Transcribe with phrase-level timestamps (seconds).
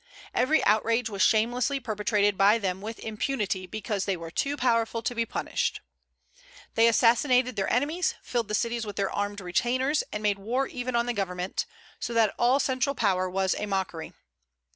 [0.33, 5.13] Every outrage was shamelessly perpetrated by them with impunity, because they were too powerful to
[5.13, 5.79] be punished.
[6.73, 10.95] They assassinated their enemies, filled the cities with their armed retainers, and made war even
[10.95, 11.67] on the government;
[11.99, 14.13] so that all central power was a mockery.